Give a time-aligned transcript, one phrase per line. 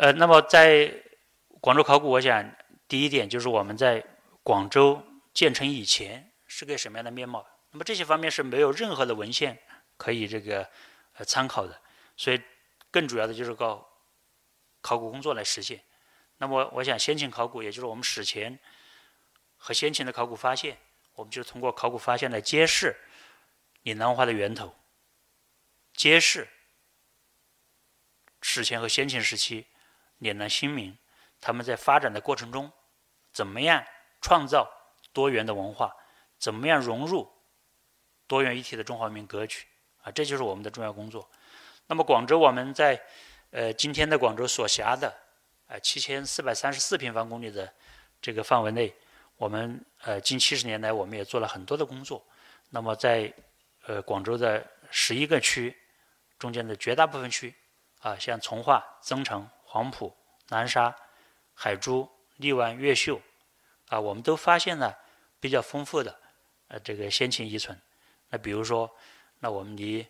[0.00, 0.90] 呃，那么在
[1.60, 2.50] 广州考古，我想
[2.88, 4.02] 第一点就是我们在
[4.42, 4.98] 广州
[5.34, 7.46] 建成以前是个什么样的面貌。
[7.70, 9.60] 那么这些方面是没有任何的文献
[9.98, 10.66] 可以这个
[11.18, 11.78] 呃参考的，
[12.16, 12.40] 所以
[12.90, 13.86] 更主要的就是靠
[14.80, 15.78] 考古工作来实现。
[16.38, 18.58] 那么我想先秦考古，也就是我们史前
[19.58, 20.78] 和先秦的考古发现，
[21.12, 22.96] 我们就通过考古发现来揭示
[23.82, 24.74] 岭南文化的源头，
[25.92, 26.48] 揭示
[28.40, 29.66] 史前和先秦时期
[30.20, 30.96] 岭南新民
[31.40, 32.72] 他们在发展的过程中
[33.32, 33.84] 怎么样
[34.22, 34.66] 创造
[35.12, 35.94] 多元的文化，
[36.38, 37.30] 怎么样融入。
[38.26, 39.66] 多元一体的中华文明格局
[40.02, 41.28] 啊，这就是我们的重要工作。
[41.88, 43.02] 那么广州，我们在
[43.50, 45.12] 呃今天的广州所辖的
[45.66, 47.72] 呃七千四百三十四平方公里的
[48.22, 48.94] 这个范围内，
[49.36, 52.24] 我们呃近七十年来，我们也做了很多的工作。
[52.68, 53.34] 那么在
[53.86, 55.76] 呃广州的十一个区
[56.38, 57.52] 中间的绝大部分区
[57.98, 60.12] 啊，像从化、增城、黄埔、
[60.48, 60.92] 南沙、
[61.54, 63.20] 海珠、荔湾、越秀
[63.86, 64.98] 啊，我们都发现了
[65.38, 66.18] 比较丰富的
[66.66, 67.80] 呃这个先秦遗存。
[68.30, 68.90] 那比如说，
[69.38, 70.04] 那我们离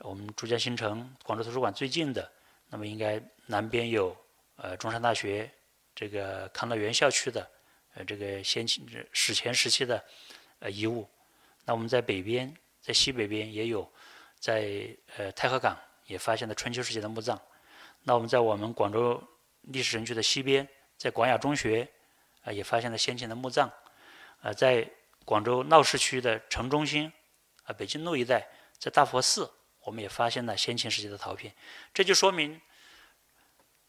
[0.00, 2.30] 我们珠江新城广州图书馆最近的，
[2.68, 4.14] 那么应该南边有
[4.56, 5.50] 呃中山大学
[5.94, 7.50] 这个康乐园校区的
[7.94, 10.04] 呃这个先秦史前时期的
[10.58, 11.08] 呃遗物。
[11.64, 13.90] 那我们在北边，在西北边也有，
[14.38, 15.74] 在呃太和港
[16.04, 17.40] 也发现了春秋时期的墓葬。
[18.08, 19.20] 那我们在我们广州
[19.62, 21.86] 历史城区的西边，在广雅中学
[22.44, 23.68] 啊也发现了先秦的墓葬。
[24.42, 24.88] 呃，在
[25.24, 27.12] 广州闹市区的城中心。
[27.64, 28.46] 啊，北京路一带，
[28.78, 31.52] 在大佛寺，我们也发现了先秦时期的陶片，
[31.92, 32.60] 这就说明，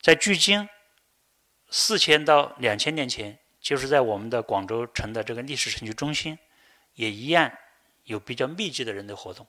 [0.02, 0.68] 在距今
[1.70, 6.40] 四千到两千年前，就是在我们的广州城的这个历史城区中心，
[6.96, 7.56] 也一样
[8.06, 9.46] 有比较密集的人类活动，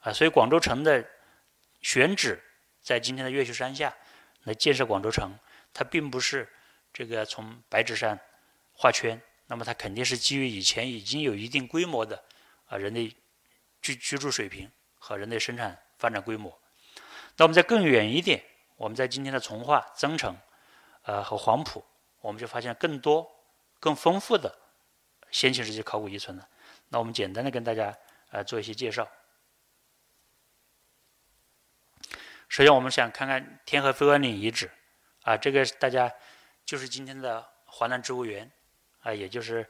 [0.00, 1.08] 啊，所以广州城的
[1.80, 2.42] 选址
[2.82, 3.96] 在今天的越秀山下
[4.48, 5.38] 来建设广州城，
[5.72, 6.48] 它并不是
[6.92, 8.18] 这个从白纸上
[8.72, 12.24] 画圈，那么它肯定是基于以前已经有一定规模的
[12.66, 13.14] 啊人类。
[13.80, 14.68] 居居住水平
[14.98, 16.52] 和人类生产发展规模。
[17.36, 18.42] 那我们再更远一点，
[18.76, 20.36] 我们在今天的从化、增城，
[21.02, 21.82] 呃和黄埔，
[22.20, 23.24] 我们就发现更多、
[23.78, 24.52] 更丰富的
[25.30, 26.48] 先秦时期考古遗存了。
[26.88, 27.96] 那我们简单的跟大家
[28.30, 29.08] 呃做一些介绍。
[32.48, 34.70] 首先，我们想看看天河飞鹅岭遗址，
[35.22, 36.12] 啊，这个大家
[36.64, 38.50] 就是今天的华南植物园，
[39.00, 39.68] 啊，也就是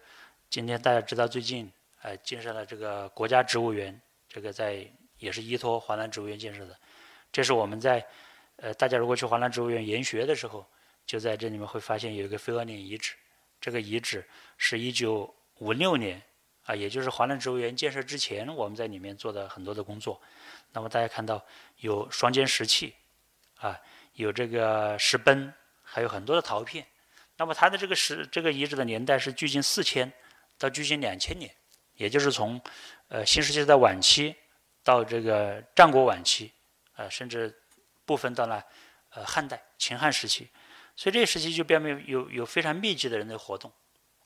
[0.49, 1.71] 今天大家知道最近。
[2.01, 6.79] 呃，建设了这个国家植物园，这个在也是依托华南植物园建设的。
[7.33, 8.07] 这是我们在
[8.55, 10.65] 呃，大家如果去华南植物园研学的时候，
[11.05, 13.17] 就在这里面会发现有一个飞鹅岭遗址。
[13.61, 14.25] 这个遗址
[14.57, 16.23] 是一九五六年
[16.67, 20.23] 啊，也就是华南植物园建设之前，我们在里面做的很多的工作。
[20.73, 21.45] 那么大家看到
[21.79, 22.95] 有双尖石器
[23.57, 23.79] 啊，
[24.15, 25.53] 有这个石崩，
[25.83, 26.87] 还有很多的陶片。
[27.37, 30.13] 那么它的这个石这个遗址的年代是距今四千
[30.59, 31.51] 到距今两千年。
[31.95, 32.61] 也就是从，
[33.09, 34.33] 呃，新石器的晚期
[34.85, 36.53] 到这个战国晚期，
[36.95, 37.53] 呃，甚至
[38.05, 38.65] 部分到了
[39.11, 40.49] 呃汉代秦汉时期，
[40.95, 43.73] 所以这个时期就表明有有非常密集的人类活动，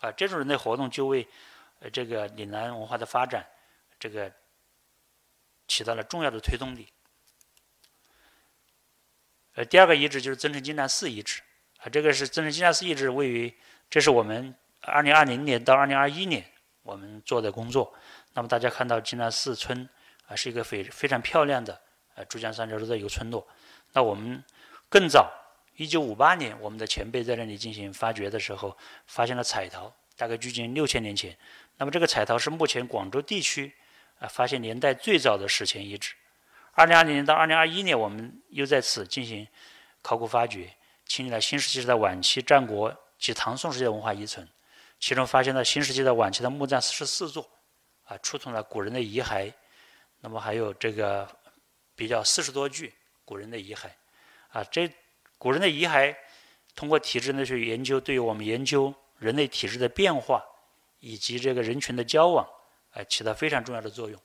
[0.01, 1.27] 啊，这种人类活动就为
[1.79, 3.43] 呃这个岭南文化的发展
[3.99, 4.31] 这个
[5.67, 6.89] 起到了重要的推动力。
[9.55, 11.43] 呃，第二个遗址就是增城金丹寺遗址，
[11.79, 13.55] 啊，这个是增城金丹寺遗址位于，
[13.91, 16.45] 这是我们二零二零年到二零二一年。
[16.85, 17.95] 我们做的工作，
[18.33, 19.89] 那么大家看到金兰寺村
[20.27, 21.81] 啊，是一个非非常漂亮的
[22.17, 23.47] 呃珠江三角洲的一个村落。
[23.93, 24.43] 那我们
[24.89, 25.31] 更早，
[25.77, 31.39] 一九五八年，我们的前辈在那里进行发掘的时候，发现了彩陶，大概距今六千年前。
[31.77, 33.73] 那么这个彩陶是目前广州地区
[34.23, 36.15] 啊发现年代最早的史前遗址。
[36.71, 39.47] 二零二零年到二零二一年，我们又在此进行
[40.01, 40.73] 考古发掘，
[41.05, 44.49] 清理了新石器时代晚期战国及唐宋时期的文化遗存。
[45.01, 47.51] 其中发现了新石器的晚期的墓葬四十四座，
[48.05, 49.53] 啊，出土了古人的遗骸，
[50.21, 51.29] 那么还有这个
[51.97, 52.95] 比较四十多具
[53.25, 53.89] 古人的遗骸，
[54.51, 54.89] 啊，这
[55.37, 56.15] 古人的遗骸
[56.77, 60.43] 通过体质呢去研究，对于我们研究人类体质的变化
[61.01, 62.49] 以及这个人群的交往，
[62.93, 64.21] 呃，起到非常重要的作用。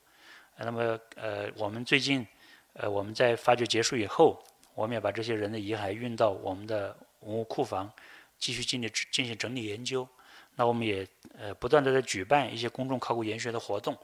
[0.56, 2.26] 那么，呃，我们最近，
[2.72, 4.42] 呃，我们在发掘结束以后，
[4.74, 7.92] 我们也把这些人的遗骸运到我们的文物库房，
[8.38, 10.08] 继续进行进行整理研究。
[10.56, 11.06] 那我们也
[11.38, 13.96] 呃不断的在举办一些公众考古研学的活动，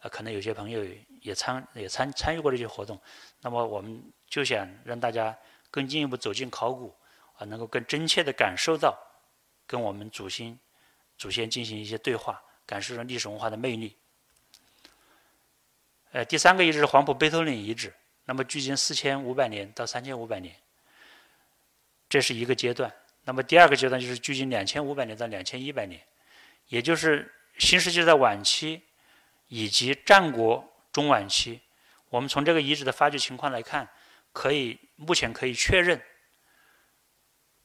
[0.00, 0.84] 呃，可能有些朋友
[1.22, 3.00] 也参也参参与过这些活动。
[3.40, 5.34] 那么我们就想让大家
[5.70, 6.94] 更进一步走进考古，
[7.38, 8.94] 啊，能够更真切的感受到
[9.66, 10.58] 跟我们祖先
[11.16, 13.96] 祖先进行一些对话，感受着历史文化的魅力。
[16.12, 17.92] 呃，第三个遗址是黄埔贝头岭遗址，
[18.26, 20.54] 那么距今四千五百年到三千五百年。
[22.06, 22.92] 这是一个阶段。
[23.24, 25.98] 那么第二个阶段就是距今两千五百年到两千一百年，
[26.68, 28.82] 也就是新石器的晚期
[29.48, 31.62] 以及战国中晚期。
[32.10, 33.88] 我们从这个遗址的发掘情况来看，
[34.32, 35.98] 可以目前可以确认，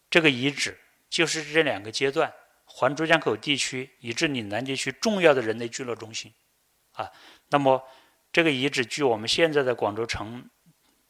[0.10, 0.80] 这个遗址
[1.10, 2.32] 就是这两个阶段
[2.64, 6.34] 环珠江口地区以至岭南地区重要的人类聚落中心，
[6.94, 7.12] 啊，
[7.50, 7.84] 那么
[8.38, 10.48] 这个遗址距我们现在的广州城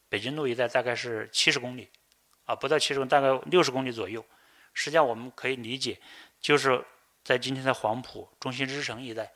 [0.08, 1.90] 北京路一带大概是七十公里，
[2.46, 4.26] 啊，不到七十公里，大概六十公里左右。
[4.72, 6.00] 实际上我们可以理解，
[6.40, 6.82] 就是
[7.26, 9.30] 在今天的黄埔中心之城一带，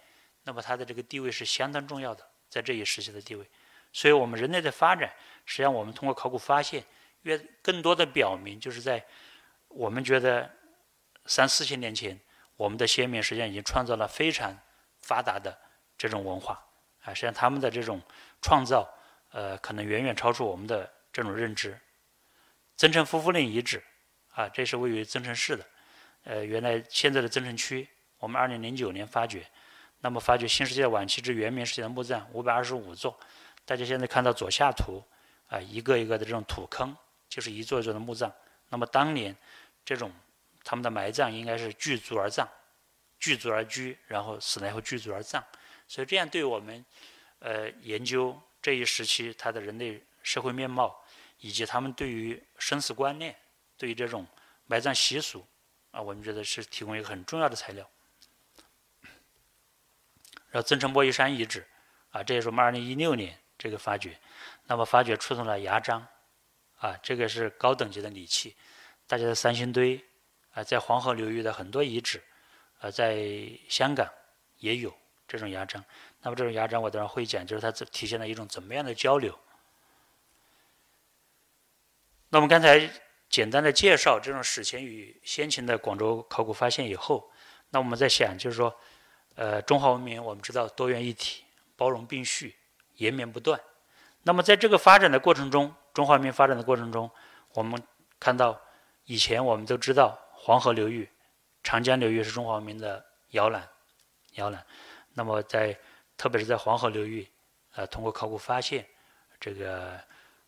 [0.43, 3.45] 那么它的这个地位是相当重要的，在这一时期的地位。
[3.91, 5.11] 所以，我们人类的发展，
[5.45, 6.81] 实际上我们通过考古发现，
[7.23, 9.05] 越更多的表明，就是在
[9.67, 10.49] 我们觉得
[11.25, 12.17] 三四千年前，
[12.55, 14.57] 我们的先民实际上已经创造了非常
[15.01, 15.59] 发达的
[15.97, 16.65] 这种文化
[17.03, 17.13] 啊。
[17.13, 18.01] 实际上，他们的这种
[18.41, 18.87] 创造，
[19.31, 21.77] 呃，可能远远超出我们的这种认知。
[22.75, 23.83] 增城夫妇陵遗址
[24.33, 25.65] 啊，这是位于增城市的，
[26.23, 27.87] 呃，原来现在的增城区，
[28.17, 29.45] 我们二零零九年发掘，
[29.99, 33.19] 那么发掘新石器晚期至元明时期的墓葬五百二十五座。
[33.65, 35.03] 大家现在看到左下图，
[35.47, 36.95] 啊，一个一个的这种土坑，
[37.29, 38.33] 就是一座一座的墓葬。
[38.69, 39.35] 那么当年
[39.85, 40.11] 这种
[40.63, 42.47] 他们的埋葬应该是聚族而葬，
[43.19, 45.43] 聚族而居，然后死了以后聚族而葬。
[45.91, 46.85] 所以这样对我们
[47.39, 51.03] 呃研究这一时期他的人类社会面貌，
[51.41, 53.35] 以及他们对于生死观念、
[53.75, 54.25] 对于这种
[54.67, 55.45] 埋葬习俗
[55.91, 57.85] 啊，我们觉得是提供一个很重要的材料。
[60.49, 61.67] 然后增城莫一山遗址
[62.11, 63.37] 啊，这也是我们二零一六年。
[63.57, 64.17] 这个发掘，
[64.65, 66.07] 那么发掘出土了牙璋，
[66.77, 68.55] 啊，这个是高等级的礼器。
[69.05, 70.03] 大家的三星堆，
[70.53, 72.23] 啊，在黄河流域的很多遗址，
[72.79, 74.09] 啊，在香港
[74.57, 74.91] 也有
[75.31, 75.83] 这种牙璋。
[76.21, 79.37] 那么这种牙璋，我等会儿会讲，就是它体现了一种怎么样的交流。
[82.29, 82.89] 那我们刚才
[83.29, 87.31] 简单的介绍这种史前与先秦的广州考古发现以后，
[87.69, 88.75] 那我们在想，就是说，
[89.35, 91.43] 呃，中华文明我们知道多元一体，
[91.75, 92.55] 包容并蓄。
[92.97, 93.59] 延绵不断。
[94.21, 97.09] 那么，在这个发展的过程中，中华文明发展的过程中，
[97.53, 97.81] 我们
[98.19, 98.61] 看到
[99.05, 101.09] 以前我们都知道黄河流域、
[101.63, 103.67] 长江流域是中华文明的摇篮，
[104.33, 104.63] 摇篮。
[105.13, 105.77] 那么，在
[106.17, 107.27] 特别是在黄河流域，
[107.75, 108.85] 呃，通过考古发现，
[109.39, 109.99] 这个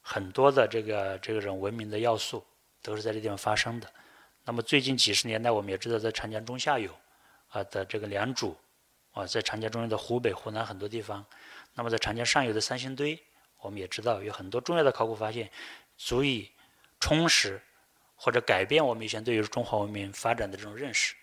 [0.01, 2.45] 很多的这个这种文明的要素
[2.81, 3.91] 都是在这地方发生的。
[4.45, 6.91] 那么，最近几十年来，我们也知道，在长江中下游
[7.49, 8.53] 啊的这个良渚
[9.11, 11.25] 啊，在长江中游的湖北、湖南很多地方。
[11.73, 13.17] 那么，在长江上游的三星堆，
[13.59, 15.49] 我们也知道有很多重要的考古发现，
[15.97, 16.51] 足以
[16.99, 17.61] 充实
[18.15, 21.15] 或者改变我们以前对于中华文明发展的这种认识。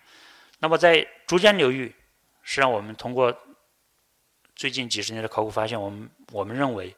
[0.58, 1.94] 那么，在珠江流域，
[2.50, 3.32] 实际上我们通过
[4.56, 6.96] 最近几十年的考古发现，我们我们认为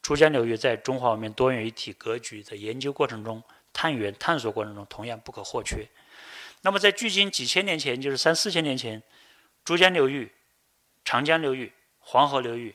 [0.00, 5.86] 珠江流域在中华文明多元一体格局的研究过程中、探源探索过程中同样不可或缺。
[6.62, 9.02] 那么，在距今几千年前，就是三四千年前，
[9.62, 10.32] 珠江流域、
[11.04, 12.74] 长江流域、黄河流域。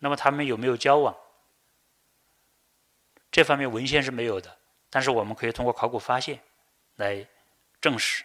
[0.00, 1.16] 那么他们有没有交往？
[3.30, 4.58] 这方面文献是没有的，
[4.90, 6.40] 但是我们可以通过考古发现
[6.96, 7.24] 来
[7.80, 8.24] 证实。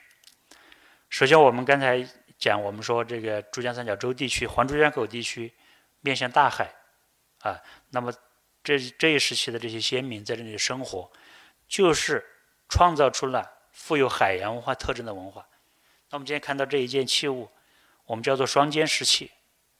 [1.07, 2.03] 首先，我们刚才
[2.37, 5.53] 讲，我们说这个珠江三角洲地区、环珠江口地区
[6.01, 6.73] 面向大海，
[7.39, 7.59] 啊，
[7.89, 8.13] 那么
[8.63, 11.11] 这这一时期的这些先民在这里生活，
[11.67, 12.25] 就是
[12.67, 15.47] 创造出了富有海洋文化特征的文化。
[16.09, 17.49] 那我们今天看到这一件器物，
[18.05, 19.31] 我们叫做双肩石器，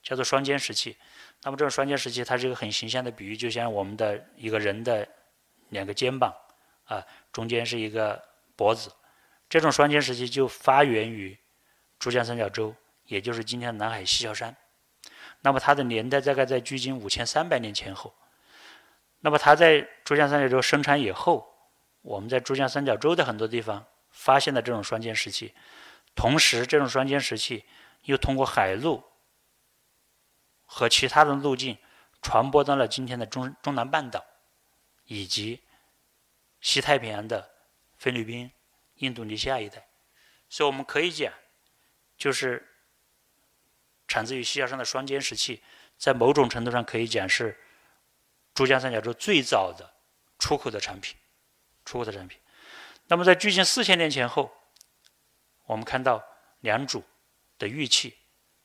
[0.02, 0.98] 叫做双肩石器。
[1.44, 5.08] 那么这种双肩石器，它是一个很形象的比喻，就像我们的一个人的
[5.70, 6.34] 两个肩膀，
[6.86, 8.24] 啊，中间是一个
[8.56, 8.92] 脖子。
[9.48, 11.38] 这种双肩石器就发源于
[12.00, 12.76] 珠江三角洲，
[13.06, 14.56] 也就是今天的南海西樵山。
[15.42, 18.14] 那么它的年代大概在距今五千三百年前后。
[19.20, 21.48] 那么它在珠江三角洲生产以后，
[22.02, 25.54] 我们在珠江三角洲的很多地方发现了这种双肩石器，
[26.16, 27.66] 同时这种双肩石器
[28.04, 29.04] 又通过海路。
[30.68, 31.78] 和其他的路径
[32.24, 34.26] 传播到了今天的中中南半岛，
[35.06, 35.62] 以及
[36.60, 37.52] 西太平洋的
[37.96, 38.52] 菲律宾、
[38.96, 39.88] 印度尼西亚一带，
[40.50, 41.32] 所以我们可以讲，
[42.18, 42.66] 就是
[44.08, 45.62] 产自于西樵山的双尖石器，
[45.98, 47.58] 在某种程度上可以讲是
[48.54, 49.94] 珠江三角洲最早的
[50.40, 51.16] 出口的产品，
[51.84, 52.40] 出口的产品。
[53.08, 54.52] 那么在距今四千年前后，
[55.66, 56.24] 我们看到
[56.62, 57.04] 良渚
[57.60, 58.18] 的玉器。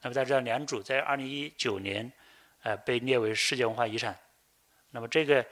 [0.03, 2.11] 那么大家知道，良渚在二零一九年，
[2.63, 4.19] 呃，被列为世界文化遗产。
[4.91, 5.45] 那么这个，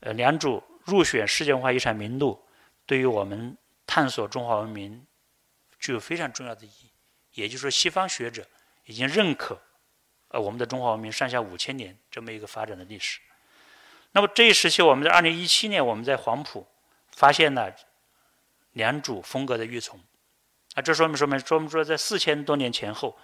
[0.00, 2.46] 呃，良渚入选世界文化遗产名录，
[2.84, 5.06] 对于我们探索中华文明
[5.78, 6.90] 具有非常重要的意义。
[7.36, 8.44] 也就是说，西方学者
[8.86, 9.60] 已经认可，
[10.28, 13.20] 呃，我们的中华文明上下五千年这么一个发展的历史。
[14.12, 16.66] 那么这一时期，我们在二零一七年，我们在黄埔
[17.12, 17.74] 发现了
[18.72, 19.98] 良渚风格的玉琮，
[20.74, 23.18] 啊，这说明说明说明说在四千多年前后，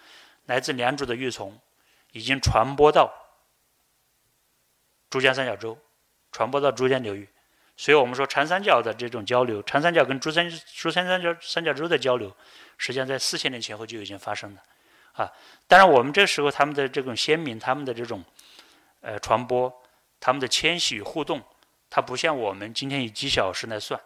[0.44, 1.50] 来自良渚的玉琮
[2.12, 3.10] 已经传播到
[5.08, 5.78] 珠江三角洲，
[6.30, 7.26] 传播到珠江流域，
[7.78, 12.36] 所以我们说长三角的这种交流，长三角跟珠三珠三角三角洲的交流，
[12.78, 14.62] 实际上在四千年前后就已经发生了，
[15.12, 15.30] 啊，
[15.66, 18.24] 当然我们这时候他们的这种先民，他们的这种
[19.00, 19.72] 呃传播，
[20.18, 21.42] 他们的迁徙与互动，
[21.88, 24.00] 它不像我们今天以几小时来算，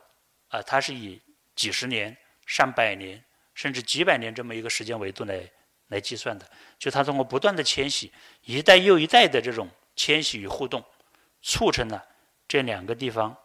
[0.49, 1.21] 啊，它是以
[1.55, 3.23] 几十年、上百年，
[3.55, 5.51] 甚至几百年这么一个时间维度来
[5.89, 10.85] 来计算的，就它通过不断的迁徙，一代又一代的这种迁徙与互动，
[11.41, 12.05] 促成了
[12.49, 13.37] 这两个地方，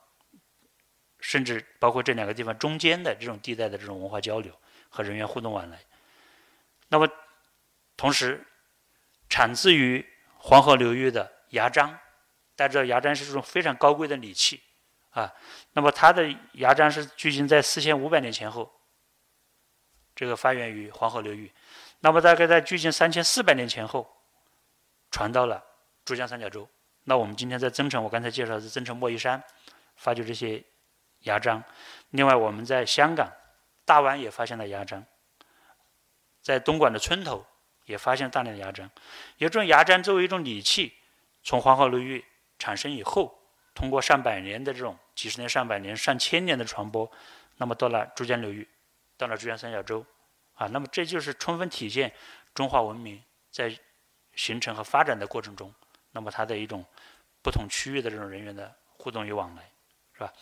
[1.19, 4.51] 甚至包括这两个地方中间的这种地带的这种文化交流
[4.91, 5.79] 和人员互动往来。
[6.89, 7.09] 那么，
[7.97, 8.45] 同时
[9.27, 10.07] 产自于
[10.37, 11.89] 黄河流域的牙璋，
[12.55, 14.61] 大家知道牙璋是这种非常高贵的礼器。
[15.11, 15.29] 啊，
[15.73, 18.71] 那么它的牙璋是距今在四千五百年前后，
[20.15, 21.51] 这个发源于黄河流域，
[21.99, 24.09] 那么大概在距今三千四百年前后，
[25.09, 25.61] 传到了
[26.05, 26.65] 珠江三角洲。
[27.03, 29.43] 那我们今天在增城，我刚才介绍的是增城莫夷山
[29.97, 30.63] 发掘这些
[31.23, 31.61] 牙璋，
[32.11, 33.29] 另外我们在香港
[33.85, 35.05] 大湾也发现了牙璋，
[36.41, 37.45] 在东莞的村头
[37.85, 38.89] 也发现大量的牙璋，
[39.37, 40.93] 有这种牙璋作为一种礼器，
[41.43, 42.23] 从黄河流域
[42.57, 43.37] 产生以后。
[43.73, 47.09] 通过上百年的这种几十年、上百年、上千年的传播，
[47.55, 48.67] 那么到了珠江流域，
[49.15, 50.05] 到了珠江三角洲，
[50.55, 52.13] 啊，那么这就是充分体现
[52.53, 53.73] 中华文明在
[54.35, 55.73] 形成和发展的过程中，
[56.11, 56.85] 那么它的一种
[57.41, 59.63] 不同区域的这种人员的互动与往来，
[60.13, 60.33] 是吧？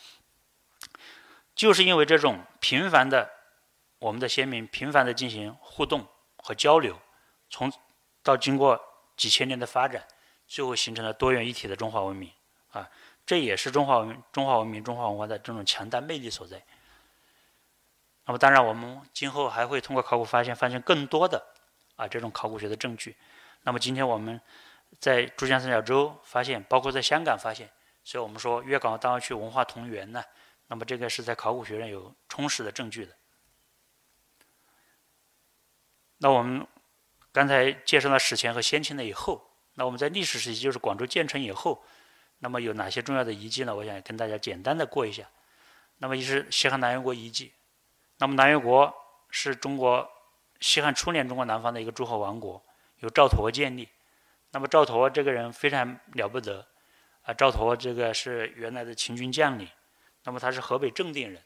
[1.60, 3.30] 就是因为这种频繁的，
[4.00, 6.98] 我们的先民频繁的进行互动和交流，
[7.50, 7.70] 从
[8.24, 8.82] 到经过
[9.18, 10.08] 几千年的发展，
[10.48, 12.32] 最后形成了多元一体的中华文明，
[12.72, 12.90] 啊。
[13.26, 16.64] 这也是中华文中华文明、中华文化的这种强大魅力所在。
[18.24, 21.46] 那么，当然，我们今后还会通过考古发现，发现更多的
[21.98, 23.18] 啊这种考古学的证据。
[23.64, 24.40] 那么，今天我们
[25.02, 27.70] 在珠江三角洲发现，包括在香港发现，
[28.06, 30.24] 所以我们说粤港澳大湾区文化同源呢。
[30.72, 33.16] 那么，这个是在考古学上有充实的证据的。
[36.20, 36.66] 那我们
[37.32, 41.84] 刚才介绍了史前和先秦的以后，那我们在历史时期，就是广州建成以后。
[42.38, 43.76] 那么有哪些重要的遗迹呢？
[43.76, 45.28] 我想跟大家简单的过一下。
[45.98, 47.52] 那么一是西汉南越国遗迹。
[48.20, 48.94] 那么南越国
[49.30, 50.08] 是中国
[50.62, 52.64] 西汉初年中国南方的一个诸侯王国，
[53.00, 53.90] 由赵佗建立。
[54.52, 56.68] 那么赵佗这个人非常了不得
[57.24, 57.34] 啊！
[57.34, 59.68] 赵佗这个是原来的秦军将领。
[60.30, 61.42] 那么他是河北正定人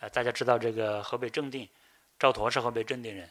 [0.00, 1.68] 啊，大家知道这个河北正定，
[2.18, 3.28] 赵佗是河北正定人。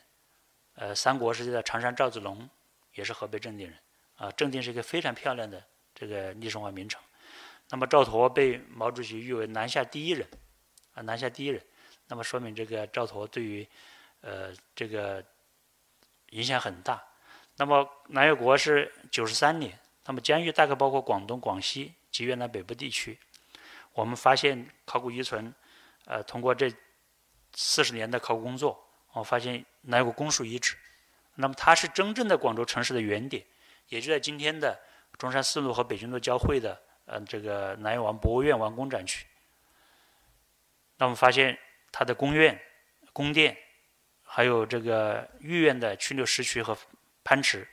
[0.75, 2.48] 呃，三国时期的常山赵子龙
[2.94, 3.75] 也是河北正定人
[4.15, 4.32] 啊。
[4.34, 5.63] 正定是一个非常漂亮的。
[5.96, 7.01] 这个历史文化名城，
[7.72, 10.27] 那么赵佗被毛主席誉为南下第一人，
[10.94, 11.60] 啊，南下第一人，
[12.06, 13.68] 那么说明这个赵佗对于，
[14.22, 15.25] 呃，这个
[16.30, 17.04] 影响很大。
[17.56, 23.18] 那么南越国是九十三年，那么疆域大概包括广东、广西及越南北部地区。
[23.95, 25.51] 我们发现考古遗存，
[26.05, 26.71] 呃，通过这
[27.53, 28.79] 四十年的考古工作，
[29.13, 30.77] 我发现南越国公署遗址，
[31.33, 33.43] 那么它是真正的广州城市的原点，
[33.87, 34.79] 也就在今天的。
[35.17, 39.25] 中山四路和北京路交汇的，呃，这个南越王博物院王宫展区。
[40.97, 41.57] 那我们发现
[41.89, 42.61] 它的宫院、
[43.13, 43.57] 宫殿，
[44.23, 46.77] 还有这个御苑的曲六石渠和
[47.23, 47.65] 潘池。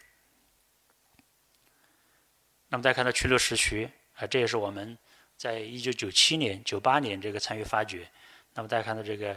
[2.68, 4.96] 那么再看到曲六石渠，啊，这也是我们
[5.42, 8.08] 在一九九七年、九八年这个参与发掘。
[8.54, 9.36] 那么大家看到这个，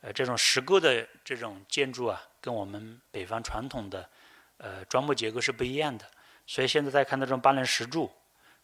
[0.00, 4.08] 呃，这种石构的这种建筑啊，跟我们北方传统的，
[4.56, 6.10] 呃，砖木结构是不一样的。
[6.46, 8.10] 所以现在大家看到这种八棱石柱，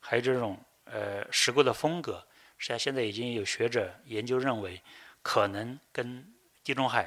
[0.00, 2.26] 还有这种呃石构的风格，
[2.57, 4.83] 实际上现在已经有学者研究认为，
[5.21, 6.26] 可能跟
[6.64, 7.07] 地中海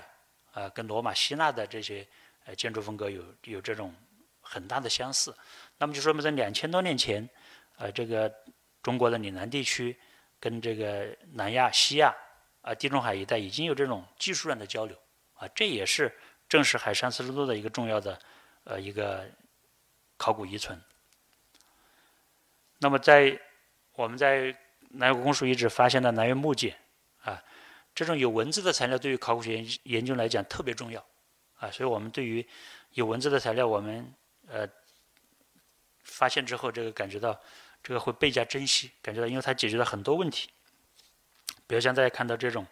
[0.54, 2.08] 啊、跟罗马、希腊的这些
[2.46, 3.92] 呃建筑风格有有这种
[4.42, 5.36] 很大的相似。
[5.80, 7.28] 那么就说明在两千多年前，
[7.78, 8.32] 呃，这个
[8.82, 9.98] 中国的岭南地区
[10.40, 12.16] 跟这个南亚、西亚
[12.62, 14.98] 啊、地中海一带已经有这种技术上的交流
[15.36, 16.14] 啊，这也是
[16.48, 18.20] 正是海上丝绸之路的一个重要的
[18.64, 19.26] 呃一个。
[20.18, 20.80] 考古遗存。
[22.78, 23.36] 那么，在
[23.94, 24.56] 我们在
[24.90, 26.78] 南越公署遗址发现的南越木简，
[27.24, 27.44] 啊，
[27.96, 31.04] 这种有文字的材料对于考古学研究来讲特别重要，
[31.58, 32.48] 啊，所以我们对于
[32.92, 34.14] 有文字的材料，我们
[34.48, 34.70] 呃
[36.04, 37.42] 发现之后，这个感觉到
[37.84, 40.50] 这个会倍加珍惜，感觉到因为它解决了很多问题。
[41.68, 42.66] 比如像大家看到这种，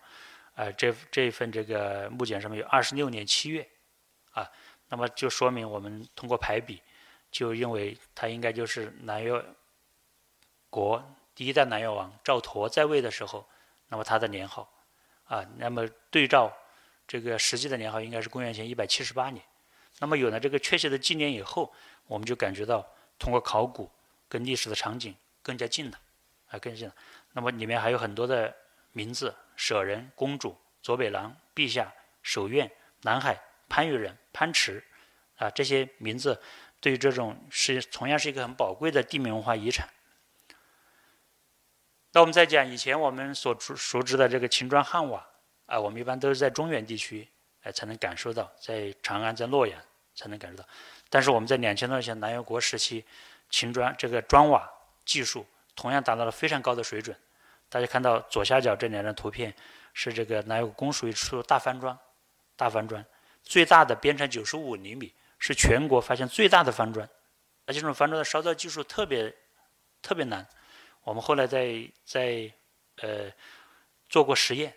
[0.55, 3.67] 啊，这这一份这个木简上面有二十六年七月，
[4.31, 4.49] 啊，
[4.89, 6.81] 那么就说明我们通过排比。
[7.31, 9.39] 就认为它应该就是南越
[10.67, 13.47] 国第一代南越王赵佗在位的时候，
[13.87, 14.67] 那么他的年号，
[15.25, 16.51] 啊，那么对照
[17.07, 19.45] 这个实际的年号应该是公元前一百七十八年。
[19.99, 21.71] 那么有了这个确切的纪年以后，
[22.07, 22.83] 我们就感觉到
[23.19, 23.87] 通过考古
[24.29, 25.99] 跟历史的场景更加近了，
[26.49, 26.95] 啊，更近了。
[27.33, 28.55] 那么里面还有很多的
[28.93, 32.71] 名字：舍人、公主、左北郎、陛下、守院、
[33.01, 34.83] 南海、潘禺人、潘池，
[35.37, 36.39] 啊，这些名字
[36.79, 39.89] 对于这种是同样是一个很宝贵的地名文化遗产。
[42.11, 45.27] 那我们再讲以前我们所熟熟知的这个秦砖汉瓦，
[45.65, 47.27] 啊，我们一般都是在中原地区
[47.61, 49.79] 哎才能感受到，在长安、在洛阳
[50.15, 50.67] 才能感受到。
[51.11, 53.05] 但是我们在两千多年前南越国时期，
[53.49, 54.69] 秦砖这个砖瓦
[55.05, 57.15] 技术同样达到了非常高的水准。
[57.69, 59.53] 大家看到左下角这两张图片
[59.93, 61.97] 是这个南越公署一处大方砖，
[62.55, 63.05] 大方砖
[63.43, 67.07] 最大的边长九十五厘米，是全国发现最大的方砖，
[67.65, 69.33] 而且这种方砖的烧造技术特别
[70.01, 70.47] 特别难。
[71.03, 72.51] 我们后来在在
[73.01, 73.31] 呃
[74.09, 74.73] 做过实验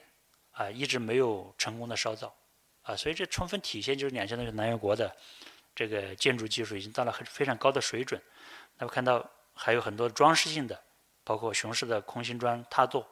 [0.53, 2.35] 啊，一直没有成功的烧造
[2.83, 5.15] 啊，所以这充分体现就是两千多年南越国的
[5.75, 8.21] 这个建筑技术已经到了很非常高的水准。
[8.79, 10.83] 那么看到还有很多装饰性的，
[11.25, 13.07] 包括熊式的空心砖踏座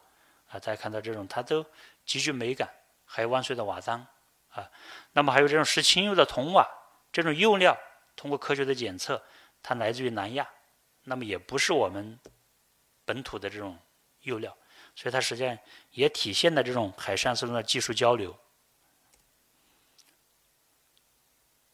[0.49, 1.65] 啊，大家看到这种它都
[2.05, 2.69] 极具美感，
[3.05, 4.07] 还有万岁的瓦当
[4.51, 4.71] 啊。
[5.13, 6.67] 那么还有这种石青釉的铜瓦，
[7.13, 7.79] 这种釉料
[8.17, 9.23] 通过科学的检测，
[9.63, 10.49] 它来自于南亚，
[11.05, 12.19] 那么也不是我们。
[13.03, 13.77] 本土的这种
[14.21, 14.57] 釉料，
[14.95, 15.59] 所以它实际上
[15.91, 18.39] 也体现了这种海上丝绒的技术交流。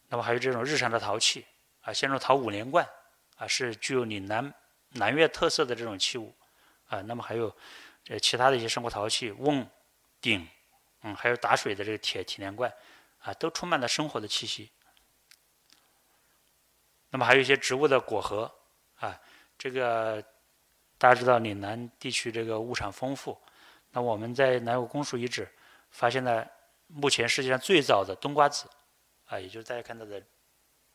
[0.07, 1.45] 那么还有这种日常的陶器
[1.81, 2.89] 啊，像这种陶五连冠
[3.37, 4.53] 啊，是具有岭南
[4.89, 6.35] 南越特色的这种器物
[6.87, 7.01] 啊。
[7.01, 7.55] 那么还有
[8.09, 9.67] 呃其他的一些生活陶器瓮、
[10.19, 10.47] 鼎，
[11.01, 12.71] 嗯，还有打水的这个铁铁连罐
[13.19, 14.69] 啊，都充满了生活的气息。
[17.09, 18.53] 那么还有一些植物的果核
[18.99, 19.19] 啊，
[19.57, 20.23] 这个。
[20.99, 23.39] 大家知道岭南地区这个物产丰富，
[23.91, 25.47] 那我们在南越公署遗址
[25.91, 26.43] 发现了
[26.87, 28.67] 目前世界上最早的冬瓜子，
[29.27, 30.19] 啊，也就是大家看到的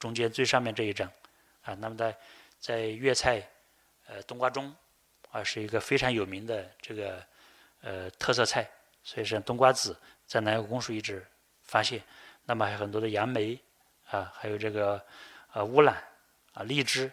[0.01, 1.09] 中间最上面这一张，
[1.63, 2.17] 啊，那么在
[2.59, 3.43] 在粤菜，
[4.07, 4.71] 呃，冬瓜盅，
[5.31, 7.25] 啊，是一个非常有名的这个
[7.81, 8.69] 呃特色菜，
[9.03, 9.97] 所以说冬瓜子
[10.27, 11.27] 在南越公署遗址
[11.63, 12.03] 发现，
[12.45, 13.59] 那么还有很多的杨梅，
[14.11, 15.05] 啊，还有这个
[15.53, 15.97] 呃乌兰，
[16.55, 17.11] 啊，荔枝，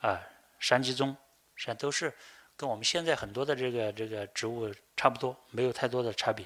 [0.00, 0.20] 啊，
[0.58, 1.14] 山鸡枞。
[1.54, 2.12] 实际上都是
[2.56, 6.44] 跟我们现在很多的这个这个植物差不多，没有太多的差别。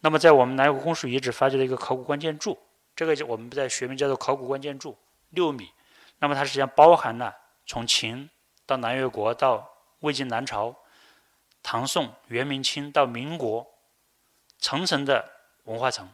[0.00, 2.58] 那么，在我们南越公署遗址发掘的一个考古关键柱，
[2.94, 4.98] 这个我们在学名叫做考古关键柱，
[5.30, 5.72] 六米。
[6.18, 7.36] 那么它实际上包含了
[7.66, 8.28] 从秦
[8.64, 10.74] 到南越国到魏晋南朝、
[11.62, 13.66] 唐宋元明清到民国
[14.58, 15.30] 层层的
[15.64, 16.08] 文化层。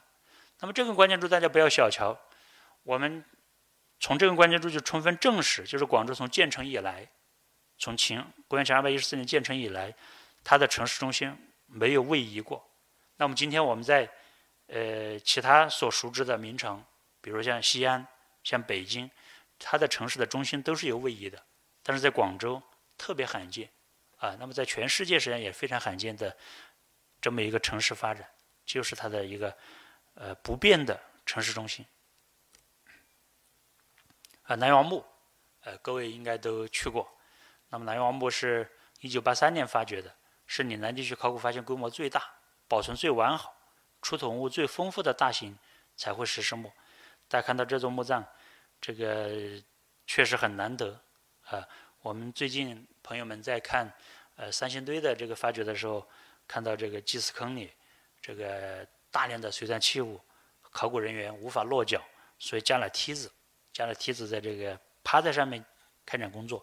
[0.60, 2.18] 那么这个关键柱大家不要小瞧，
[2.82, 3.24] 我们。
[4.04, 7.08] 从这个关键柱就充分证实，就是广州从建成以来，
[7.78, 9.94] 从秦公元前二百一十四年建成以来，
[10.42, 11.32] 它的城市中心
[11.66, 12.68] 没有位移过。
[13.18, 14.10] 那么今天我们在
[14.66, 16.84] 呃其他所熟知的名城，
[17.20, 18.04] 比如像西安、
[18.42, 19.10] 像北京，
[19.58, 21.42] 它的城市的中心都是有位移的，
[21.82, 22.62] 但是在广州
[22.98, 23.70] 特别罕见
[24.16, 24.36] 啊。
[24.38, 26.36] 那么在全世界实际上也非常罕见的
[27.20, 28.28] 这么一个城市发展，
[28.64, 29.56] 就是它的一个
[30.14, 31.86] 呃不变的城市中心。
[34.42, 35.04] 啊，南越王墓，
[35.60, 37.08] 呃，各位应该都去过。
[37.68, 38.68] 那么南越王墓是
[39.00, 40.14] 一九八三年发掘的，
[40.46, 42.22] 是岭南地区考古发现规模最大、
[42.66, 43.54] 保存最完好、
[44.02, 45.56] 出土文物最丰富的大型
[45.96, 46.72] 彩绘石室墓。
[47.32, 48.22] 大家看到这座墓葬，
[48.78, 49.58] 这个
[50.06, 51.00] 确实很难得。
[51.46, 51.66] 啊，
[52.02, 53.90] 我们最近朋友们在看
[54.36, 56.06] 呃三星堆的这个发掘的时候，
[56.46, 57.72] 看到这个祭祀坑里
[58.20, 60.20] 这个大量的随葬器物，
[60.60, 62.02] 考古人员无法落脚，
[62.38, 63.32] 所以加了梯子。
[63.72, 65.64] 加了梯子，在这个趴在上面
[66.04, 66.62] 开展工作。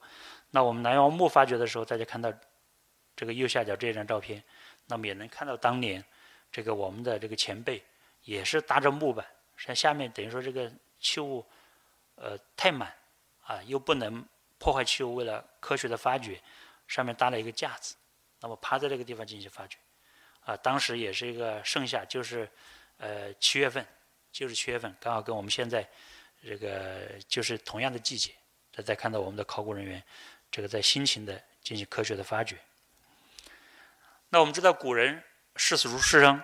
[0.51, 2.31] 那我们南越王墓发掘的时候，大家看到
[3.15, 4.43] 这个右下角这张照片，
[4.85, 6.05] 那么也能看到当年
[6.51, 7.83] 这个我们的这个前辈
[8.21, 9.25] 也是搭着木板，
[9.59, 11.45] 像下面等于说这个器物
[12.15, 12.91] 呃太满
[13.45, 14.25] 啊，又不能
[14.57, 16.41] 破坏器物，为了科学的发掘，
[16.87, 17.95] 上面搭了一个架子，
[18.39, 19.77] 那么趴在这个地方进行发掘
[20.45, 20.57] 啊。
[20.57, 22.49] 当时也是一个盛夏，就是
[22.97, 23.85] 呃七月份，
[24.31, 25.87] 就是七月份，刚好跟我们现在。
[26.41, 28.31] 这个就是同样的季节，
[28.71, 30.01] 再再看到我们的考古人员，
[30.49, 32.57] 这个在辛勤的进行科学的发掘。
[34.29, 35.21] 那我们知道古人
[35.57, 36.41] 视死如事生，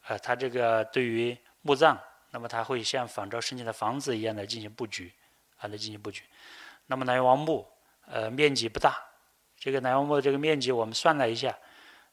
[0.00, 2.02] 啊，他这个对于墓葬，
[2.34, 5.12] 那么它会像仿照申请的房子一样的进行布局，
[5.58, 6.24] 啊，来进行布局。
[6.86, 7.64] 那么南越王墓，
[8.06, 9.00] 呃，面积不大，
[9.56, 11.56] 这个南越王墓这个面积我们算了一下，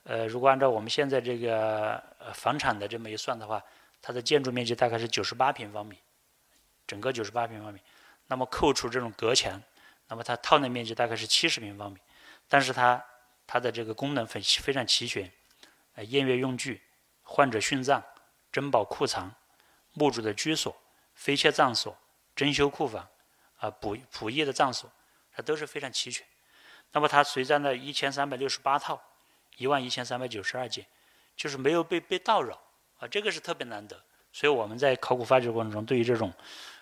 [0.03, 1.99] 呃，如果按照我们现在这个
[2.35, 3.59] 房产的这么一算的话，
[3.99, 5.97] 它的建筑面积大概是九十八平方米。
[6.85, 7.79] 整个九十八平方米，
[8.27, 9.59] 那么扣除这种隔墙，
[10.07, 11.97] 那么它套内面积大概是七十平方米，
[12.47, 13.03] 但是它
[13.47, 15.31] 它的这个功能非非常齐全，
[15.95, 16.79] 呃验月用具、
[17.23, 18.03] 患者殉葬、
[18.51, 19.33] 珍宝库藏、
[19.93, 20.75] 墓主的居所、
[21.15, 21.97] 飞切葬所、
[22.35, 23.07] 珍馐库房，
[23.57, 24.91] 啊卜卜役的葬所，
[25.33, 26.25] 它都是非常齐全。
[26.91, 29.01] 那么它随葬的一千三百六十八套，
[29.57, 30.85] 一万一千三百九十二件，
[31.35, 32.59] 就是没有被被盗扰
[32.99, 34.01] 啊，这个是特别难得。
[34.33, 36.33] 所以我们在考古发掘过程中，对于这种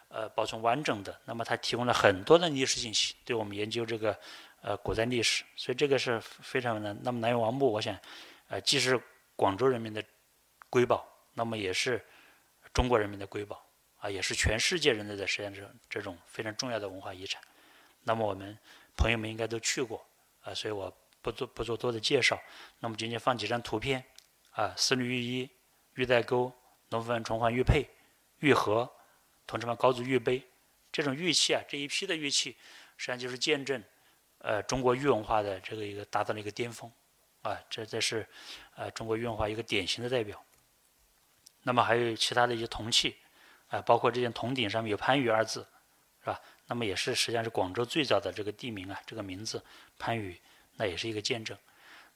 [0.08, 4.18] 呃保存完整的，那么它提供了很多的历史信息，对我们研究这个
[4.62, 6.98] 呃古代历史，所以这个是非常难。
[7.04, 7.98] 那么南越王墓，我想
[8.50, 9.00] 呃既是
[9.36, 10.04] 广州人民的
[10.70, 12.04] 瑰宝，那么也是
[12.74, 13.66] 中国人民的瑰宝
[13.98, 17.42] 啊，也是全世界人类的实验这这种非常重要的文化遗产。
[18.04, 18.58] 那么我们。
[18.98, 20.06] 朋友们应该都去过
[20.42, 22.38] 啊，所以我不做不做多的介绍。
[22.80, 24.04] 那么仅仅放几张图片
[24.52, 25.50] 啊，丝缕玉衣、
[25.94, 26.52] 玉带钩、
[26.90, 27.88] 龙凤重环玉佩、
[28.40, 28.92] 玉盒，
[29.48, 30.46] 同志们高足玉杯，
[30.92, 32.58] 这种玉器啊，这一批的玉器，
[32.98, 33.82] 实际上就是见证
[34.40, 36.92] 呃中国玉文化的这个一个达到了一个巅峰
[37.42, 38.28] 啊，这这是
[38.76, 40.44] 呃中国玉文化一个典型的代表。
[41.70, 43.16] 那么还有其他的一些铜器
[43.68, 45.60] 啊，包括这件铜鼎上面有“番禺”二字，
[46.20, 46.42] 是吧？
[46.66, 49.64] 那么也是，实际上是广州最早的这个地名啊，这个名字
[50.00, 50.42] 番禺，
[50.78, 51.56] 那也是一个见证。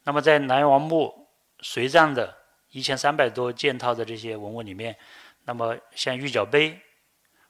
[0.02, 2.36] 那么在南王墓随葬的
[2.72, 4.98] 一千三百多件套的这些文物里面，
[5.44, 6.82] 那么像玉脚杯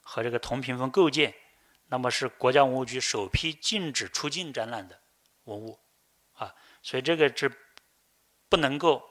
[0.02, 1.32] 和这个铜屏风构件，
[1.88, 5.00] 那么是国家文物局首批禁止出境展览的
[5.44, 5.80] 文物
[6.34, 7.50] 啊，所以这个是
[8.50, 9.02] 不能够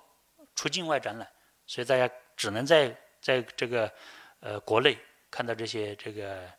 [0.54, 1.28] 出境外展览，
[1.66, 3.92] 所以大家只能在在这个
[4.40, 4.98] 呃国内
[5.32, 6.50] 看到这些这个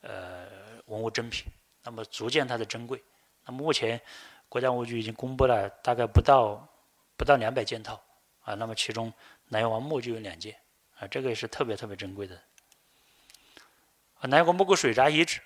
[0.00, 0.60] 呃。
[0.86, 1.46] 文物珍品，
[1.84, 3.00] 那么足见它的珍贵。
[3.44, 4.00] 那么目前，
[4.48, 6.68] 国家文物局已经公布了大概不到
[7.16, 8.02] 不到两百件套
[8.40, 8.54] 啊。
[8.54, 9.12] 那么其中
[9.50, 10.56] 南岳王墓就有两件
[10.98, 12.34] 啊，这个也是特别特别珍贵的。
[14.14, 15.40] 啊，南岳王墓沟水闸遗址，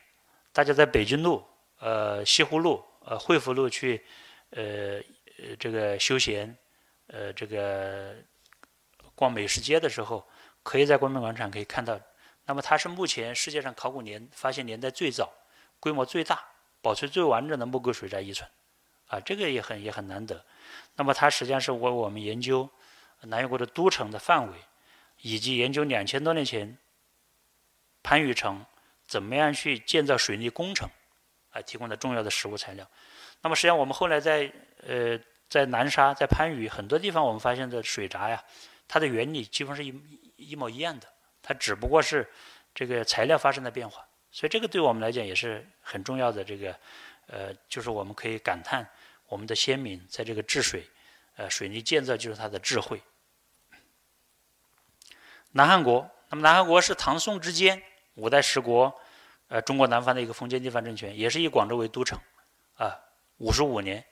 [0.51, 1.44] 大家在北京路、
[1.79, 4.03] 呃西湖路、呃惠福路去
[4.49, 4.99] 呃
[5.37, 6.57] 呃这个休闲，
[7.09, 8.16] 呃这个
[9.14, 10.27] 逛美食街的时候，
[10.62, 11.98] 可以在光明广场可以看到。
[12.46, 15.33] 那么它是目前世界上考古年发现年代最早、
[15.81, 16.44] 规模最大、
[16.83, 18.48] 保存最完整的木构水闸遗存，
[19.07, 20.44] 啊，这个也很也很难得。
[20.96, 22.68] 那么它实际上是为我们研究
[23.22, 24.59] 南越国的都城的范围，
[25.22, 26.77] 以及研究两千多年前
[28.03, 28.66] 番禺城
[29.07, 30.87] 怎么样去建造水利工程，
[31.50, 32.87] 啊，提供的重要的实物材料。
[33.40, 34.53] 那么实际上我们后来在
[34.87, 38.44] 呃在南沙、在番禺很多地方，我们发现的水闸呀，
[38.87, 39.94] 它的原理几乎是一
[40.37, 41.07] 一模一样的。
[41.42, 42.27] 它只不过是
[42.75, 46.42] 这个材料发生了变化，所以这个对我们来讲也是很重要的。
[46.42, 46.75] 这个
[47.27, 48.88] 呃，就是我们可以感叹
[49.27, 50.88] 我们的先民在这个治水、
[51.37, 53.01] 呃水利建造就是他的智慧。
[55.53, 57.83] 南汉国，那么南汉国是唐宋之间
[58.14, 58.92] 五代十国，
[59.49, 62.18] 呃中国南方的一个封建地方政权，也是以广州为都城，
[62.77, 62.99] 啊，
[63.37, 64.05] 五十五年，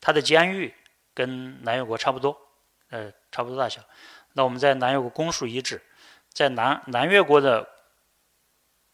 [0.00, 0.72] 它的疆域
[1.12, 2.36] 跟南越国差不多，
[2.90, 3.82] 呃差不多大小。
[4.36, 5.82] 那我们在南越国公署遗址。
[6.28, 7.66] 在南南越国的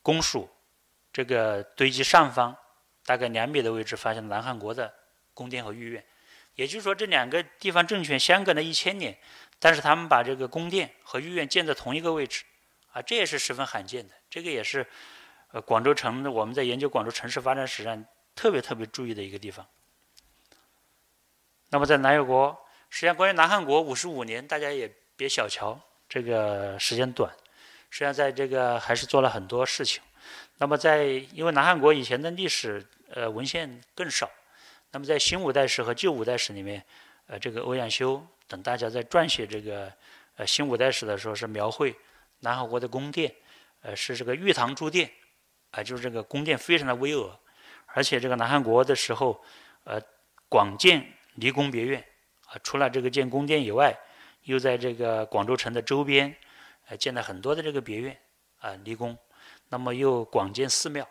[0.01, 0.49] 公署
[1.13, 2.57] 这个堆积上方
[3.05, 4.95] 大概两米的位置，发现南汉国的
[5.35, 6.05] 宫殿和御苑。
[6.55, 9.19] 也就是说，这两个地方政权相隔了一千年，
[9.59, 12.45] 但是他们把这个宫殿和御苑建在同一个位置，
[12.93, 14.15] 啊，这也是十分罕见的。
[14.31, 14.87] 这个也是
[15.51, 18.05] 呃广州城我们在研究广州城市发展史上
[18.37, 19.67] 特别特别注意的一个地方。
[21.71, 22.57] 那么在南越国，
[22.89, 25.81] 实际上关于南汉国五十五年，大家也别小瞧。
[26.09, 27.33] 这个时间短，
[27.89, 30.03] 实际上在这个还是做了很多事情。
[30.59, 34.31] 那么在因为南汉国以前的历史呃文献更少，
[34.91, 36.85] 那么在新五代史和旧五代史里面，
[37.29, 39.91] 呃这个欧阳修等大家在撰写这个
[40.37, 41.97] 呃新五代史的时候是描绘
[42.41, 43.35] 南汉国的宫殿，
[43.81, 45.11] 呃是这个玉堂珠殿，
[45.71, 47.35] 啊就是这个宫殿非常的巍峨，
[47.87, 49.43] 而且这个南汉国的时候，
[49.85, 49.99] 呃
[50.51, 52.05] 广建离宫别院，
[52.45, 53.99] 啊除了这个建宫殿以外。
[54.45, 56.35] 又在这个广州城的周边，
[56.87, 58.19] 呃，建了很多的这个别院
[58.59, 59.17] 啊，离宫。
[59.69, 61.09] 那么又广建寺庙，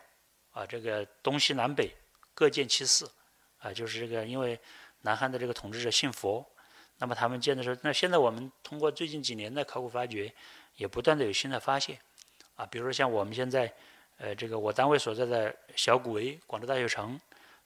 [0.52, 1.92] 啊，这个东西南北
[2.34, 3.10] 各建其寺，
[3.58, 4.60] 啊，就是这个因为
[5.02, 6.46] 南汉的这个统治者信佛，
[6.98, 10.32] 那么他们建的时候，那现在我们通过最近几年的考古发掘，
[10.76, 11.98] 也不断的有新的发现，
[12.56, 13.74] 啊，比如说像我们现在，
[14.18, 17.20] 呃，这个我单位所在的小古围广州大学城，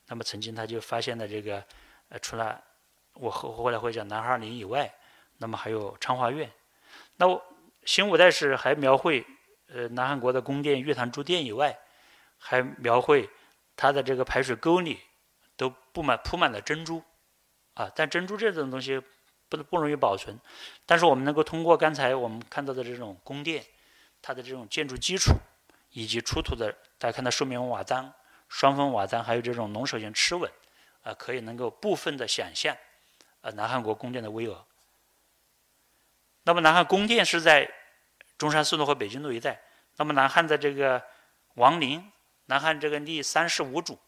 [0.06, 1.62] 那么曾经他就发现了这个，
[2.10, 2.64] 呃，除了
[3.16, 4.94] 我后后来会讲南二陵以外。
[5.38, 6.52] 那么还有昌华苑，
[7.18, 7.26] 那
[7.84, 9.26] 新五代史还描绘，
[9.68, 11.78] 呃，南汉国的宫殿、玉堂珠殿以外，
[12.38, 13.30] 还描绘
[13.76, 15.00] 它的这个排水沟里
[15.58, 17.04] 都布满铺满了珍珠，
[17.74, 19.02] 啊，但珍珠这种东西
[19.50, 20.40] 不不容易保存，
[20.86, 23.64] 但是我们能够通过刚才我们看到的这种宫殿，
[24.22, 25.34] 它的这种建筑基础
[25.92, 28.12] 以及出土的，大家看到寿面瓦当、
[28.48, 30.52] 双峰瓦当，还有这种龙首形螭吻，
[31.04, 32.76] 啊，可以能够部分的想象，
[33.42, 34.58] 呃，南汉国宫殿的巍峨。
[36.46, 37.70] 那么南汉宫殿是在
[38.38, 39.62] 中山四路和北京路一带。
[39.98, 41.02] 那么南汉的这个
[41.56, 42.12] 王陵，
[42.46, 44.00] 南汉这个立三十五主，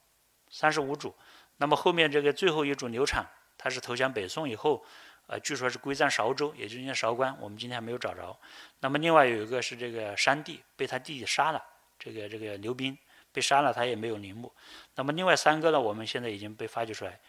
[0.50, 1.16] 三十五主。
[1.58, 3.26] 那么后面这个最后一主刘昶，
[3.58, 4.86] 他是投降北宋以后，
[5.26, 8.38] 呃，据说是归葬韶州，也就是韶关，我们今天还没有找着。
[8.80, 11.64] 那么另外有一个是这个山地，被他弟弟杀了，
[11.98, 12.96] 这个这个刘斌
[13.32, 14.54] 被杀了，他也没有陵墓。
[14.94, 17.20] 那么另外三个呢，我们现在已经被发掘出来。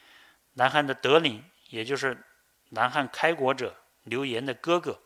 [0.54, 2.22] 南汉的德陵，也就是
[2.70, 3.74] 南汉开国者
[4.08, 5.00] 刘岩的哥哥，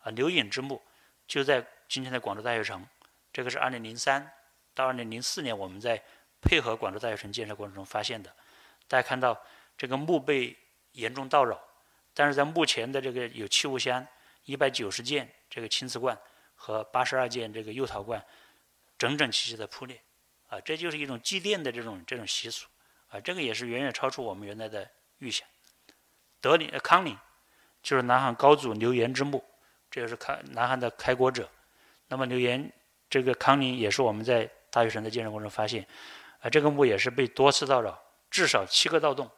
[0.00, 0.82] 啊，刘隐之墓，
[1.26, 2.86] 就在今天的广州大学城。
[3.32, 4.30] 这个是二零零三
[4.74, 6.02] 到二零零四年，我们在
[6.40, 8.34] 配合广州大学城建设过程中发现的。
[8.86, 9.40] 大家看到
[9.76, 10.56] 这个墓被
[10.92, 11.60] 严重盗扰，
[12.14, 14.06] 但是在墓前的这个有器物箱
[14.44, 16.18] 一百九十件这个青瓷罐
[16.54, 18.24] 和八十二件这个釉陶罐，
[18.98, 20.00] 整整齐齐的铺列，
[20.48, 22.66] 啊，这就是一种祭奠的这种这种习俗，
[23.08, 24.90] 啊，这个也是远远超出我们原来的。
[25.20, 25.48] 预想，
[26.40, 27.18] 德陵、康陵，
[27.82, 29.42] 就是南汉高祖刘岩之墓，
[29.90, 31.48] 这个是开南汉的开国者。
[32.08, 32.72] 那么刘岩
[33.10, 35.86] 这个康陵也是我们在大学城的建设过程中发现，
[36.40, 37.98] 啊，这个墓也是被多次盗扰，
[38.30, 39.30] 至少七个盗洞，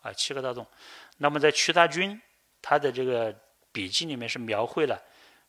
[0.00, 0.66] 啊，七个盗洞。
[1.18, 2.20] 那么在屈大均
[2.60, 3.34] 他的这个
[3.72, 5.00] 笔记里面是描绘了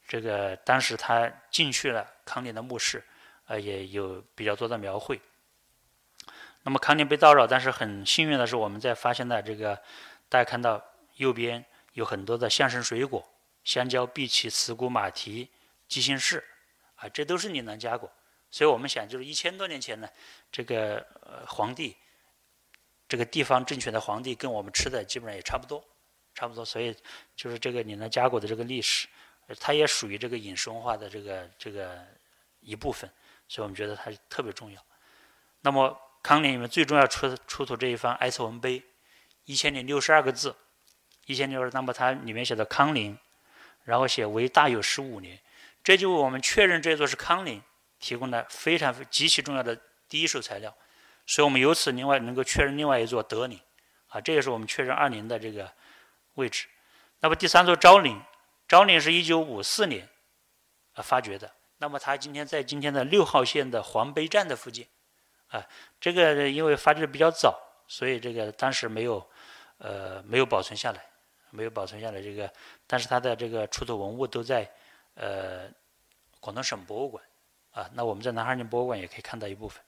[0.07, 3.03] 这个当时他进去了康陵的墓室，
[3.45, 5.19] 啊，也有比较多的描绘。
[6.63, 9.79] 那么康陵被盗扰，但是很幸运的是，我们在发现的这个，
[10.27, 10.83] 大家看到
[11.15, 11.63] 右边
[11.95, 13.27] 有很多的象神水果，
[13.65, 15.49] 香蕉、碧琪、慈菇、马蹄、
[15.87, 16.41] 鸡心柿，
[16.95, 18.09] 啊，这都是岭南佳果。
[18.49, 20.07] 所以我们想，就是一千多年前呢，
[20.51, 21.97] 这个呃皇帝，
[23.09, 25.83] 这个地方政权的皇帝跟我们吃的基本上也差不多，
[26.33, 26.63] 差不多。
[26.63, 26.95] 所以
[27.35, 29.07] 就是这个岭南佳果的这个历史，
[29.59, 32.05] 它也属于这个饮食文化的这个这个
[32.61, 33.11] 一部分，
[33.47, 34.79] 所以我们觉得它特别重要。
[35.61, 35.99] 那么。
[36.25, 38.81] 康陵里面最重要出出土这一方哀辞文碑，
[39.43, 40.55] 一千零六十二个字，
[41.25, 43.17] 一千六十，那么它里面写的康陵，
[43.83, 45.39] 然后写为大有十五年，
[45.83, 47.61] 这就为我们确认这座是康陵
[47.99, 50.75] 提供了非常极其重要的第一手材料，
[51.25, 53.59] 所以我们由此另外能够确认另外一座德陵，
[54.07, 55.71] 啊，这也是我们确认二陵的这个
[56.35, 56.67] 位置。
[57.19, 58.21] 那么第三座昭陵，
[58.67, 60.07] 昭陵是一九五四年
[60.93, 64.87] 啊发掘的，那么它今天在今天的六号线的黄陂站的附近。
[65.49, 65.63] 啊，
[66.01, 67.57] 这个因为发掘的比较早，
[67.87, 69.25] 所以这个当时没有，
[69.77, 71.05] 呃，没有保存下来，
[71.55, 72.21] 没有保存下来。
[72.21, 72.51] 这个，
[72.85, 74.69] 但是它的这个出土文物都在，
[75.13, 75.69] 呃，
[76.41, 77.23] 广东省博物馆，
[77.71, 79.81] 啊，那我们在南海人博物馆也可以看到一部分。